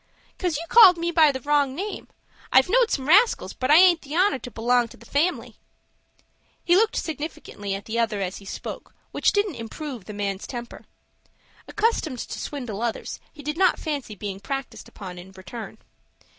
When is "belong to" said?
4.49-4.97